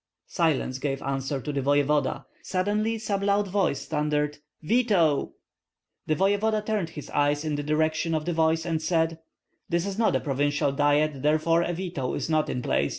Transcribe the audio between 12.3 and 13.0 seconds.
not in place.